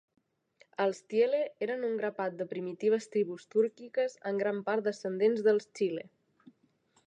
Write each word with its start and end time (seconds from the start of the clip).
Els 0.85 1.01
Tiele 1.11 1.41
eren 1.65 1.83
un 1.89 1.93
grapat 1.99 2.39
de 2.39 2.47
primitives 2.55 3.07
tribus 3.17 3.45
túrquiques, 3.53 4.19
en 4.31 4.43
gran 4.45 4.65
part 4.71 4.89
descendents 4.91 5.49
dels 5.49 5.73
Xile. 5.81 6.11